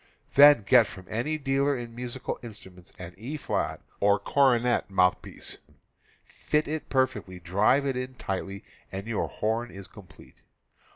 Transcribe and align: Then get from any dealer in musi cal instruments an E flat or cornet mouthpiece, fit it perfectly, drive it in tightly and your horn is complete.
Then 0.33 0.63
get 0.65 0.87
from 0.87 1.05
any 1.11 1.37
dealer 1.37 1.77
in 1.77 1.95
musi 1.95 2.23
cal 2.25 2.39
instruments 2.41 2.91
an 2.97 3.13
E 3.19 3.37
flat 3.37 3.83
or 3.99 4.17
cornet 4.17 4.89
mouthpiece, 4.89 5.59
fit 6.25 6.67
it 6.67 6.89
perfectly, 6.89 7.39
drive 7.39 7.85
it 7.85 7.95
in 7.95 8.15
tightly 8.15 8.63
and 8.91 9.05
your 9.05 9.27
horn 9.27 9.69
is 9.69 9.85
complete. 9.85 10.41